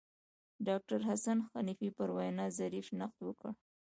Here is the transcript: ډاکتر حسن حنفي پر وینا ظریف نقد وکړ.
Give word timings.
ډاکتر 0.67 0.99
حسن 1.09 1.37
حنفي 1.51 1.89
پر 1.97 2.09
وینا 2.17 2.45
ظریف 2.59 2.87
نقد 2.99 3.19
وکړ. 3.25 3.49